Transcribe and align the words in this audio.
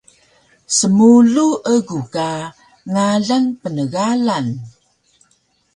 Smulu 0.77 1.45
egu 1.73 1.99
ka 2.13 2.27
ngalan 2.91 3.43
pnegalang 3.61 4.51